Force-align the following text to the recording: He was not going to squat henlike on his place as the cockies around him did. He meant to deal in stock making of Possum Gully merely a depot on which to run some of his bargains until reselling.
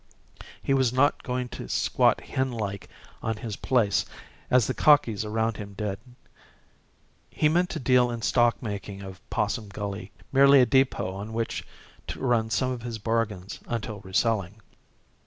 He 0.63 0.73
was 0.73 0.91
not 0.91 1.21
going 1.21 1.47
to 1.49 1.69
squat 1.69 2.21
henlike 2.21 2.89
on 3.21 3.37
his 3.37 3.55
place 3.57 4.03
as 4.49 4.65
the 4.65 4.73
cockies 4.73 5.23
around 5.23 5.57
him 5.57 5.73
did. 5.73 5.99
He 7.29 7.47
meant 7.47 7.69
to 7.69 7.79
deal 7.79 8.09
in 8.09 8.23
stock 8.23 8.63
making 8.63 9.03
of 9.03 9.21
Possum 9.29 9.69
Gully 9.69 10.11
merely 10.31 10.59
a 10.59 10.65
depot 10.65 11.13
on 11.13 11.33
which 11.33 11.63
to 12.07 12.19
run 12.19 12.49
some 12.49 12.71
of 12.71 12.81
his 12.81 12.97
bargains 12.97 13.59
until 13.67 13.99
reselling. 13.99 14.59